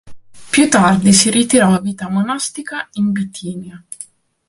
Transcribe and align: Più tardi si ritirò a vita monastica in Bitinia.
Più 0.49 0.67
tardi 0.67 1.13
si 1.13 1.29
ritirò 1.29 1.75
a 1.75 1.79
vita 1.79 2.09
monastica 2.09 2.87
in 2.93 3.11
Bitinia. 3.11 3.83